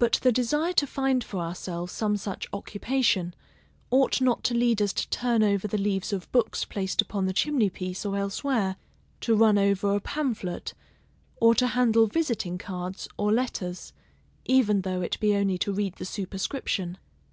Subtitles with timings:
[0.00, 3.32] But the desire to find for ourselves some such occupation,
[3.92, 7.32] ought not to lead us to turn over the leaves of books placed upon the
[7.32, 8.74] chimney piece or elsewhere;
[9.20, 10.74] to run over a pamphlet;
[11.36, 13.92] or to handle visiting cards, or letters,
[14.44, 16.98] even though it be only to read the superscription.